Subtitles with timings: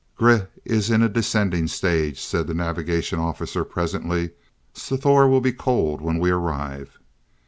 [0.17, 4.31] "Grih is in a descendant stage," said the navigation officer presently.
[4.73, 6.97] "Sthor will be cold when we arrive."